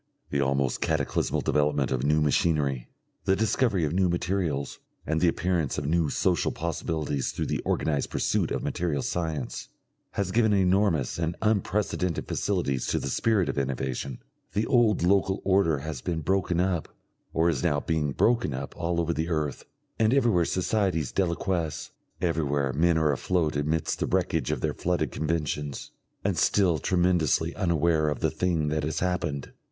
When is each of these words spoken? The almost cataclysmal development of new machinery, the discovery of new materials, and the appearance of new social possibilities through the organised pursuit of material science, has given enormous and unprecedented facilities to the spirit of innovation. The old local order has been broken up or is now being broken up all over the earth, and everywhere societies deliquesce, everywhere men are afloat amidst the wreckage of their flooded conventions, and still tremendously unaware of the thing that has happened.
The 0.31 0.41
almost 0.41 0.81
cataclysmal 0.81 1.41
development 1.41 1.91
of 1.91 2.03
new 2.03 2.21
machinery, 2.21 2.89
the 3.25 3.35
discovery 3.35 3.85
of 3.85 3.93
new 3.93 4.09
materials, 4.09 4.79
and 5.05 5.21
the 5.21 5.27
appearance 5.27 5.77
of 5.77 5.85
new 5.85 6.09
social 6.09 6.51
possibilities 6.51 7.31
through 7.31 7.45
the 7.45 7.61
organised 7.67 8.09
pursuit 8.09 8.49
of 8.49 8.63
material 8.63 9.03
science, 9.03 9.67
has 10.13 10.31
given 10.31 10.53
enormous 10.53 11.19
and 11.19 11.35
unprecedented 11.43 12.27
facilities 12.27 12.87
to 12.87 12.97
the 12.97 13.11
spirit 13.11 13.47
of 13.47 13.59
innovation. 13.59 14.17
The 14.53 14.65
old 14.65 15.03
local 15.03 15.39
order 15.43 15.77
has 15.77 16.01
been 16.01 16.21
broken 16.21 16.59
up 16.59 16.89
or 17.31 17.47
is 17.47 17.61
now 17.61 17.79
being 17.79 18.11
broken 18.11 18.55
up 18.55 18.75
all 18.75 18.99
over 18.99 19.13
the 19.13 19.29
earth, 19.29 19.65
and 19.99 20.15
everywhere 20.15 20.45
societies 20.45 21.11
deliquesce, 21.11 21.91
everywhere 22.19 22.73
men 22.73 22.97
are 22.97 23.11
afloat 23.11 23.55
amidst 23.55 23.99
the 23.99 24.07
wreckage 24.07 24.49
of 24.49 24.61
their 24.61 24.73
flooded 24.73 25.11
conventions, 25.11 25.91
and 26.23 26.39
still 26.39 26.79
tremendously 26.79 27.53
unaware 27.55 28.09
of 28.09 28.21
the 28.21 28.31
thing 28.31 28.69
that 28.69 28.81
has 28.81 28.99
happened. 28.99 29.51